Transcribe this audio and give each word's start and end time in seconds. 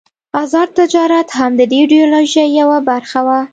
آزاد 0.41 0.69
تجارت 0.79 1.29
هم 1.37 1.51
د 1.59 1.61
دې 1.71 1.77
ایډیالوژۍ 1.83 2.47
یوه 2.59 2.77
برخه 2.89 3.19
وه. 3.27 3.39